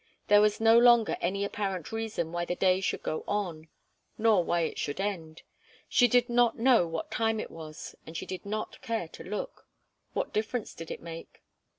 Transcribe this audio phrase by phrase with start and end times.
[0.29, 3.67] There was no longer any apparent reason why the day should go on,
[4.17, 5.43] nor why it should end.
[5.87, 9.67] She did not know what time it was, and she did not care to look.
[10.13, 11.43] What difference did it make?